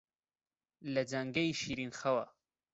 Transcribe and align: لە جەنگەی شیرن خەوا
لە 0.93 1.01
جەنگەی 1.11 1.57
شیرن 1.59 1.91
خەوا 1.99 2.25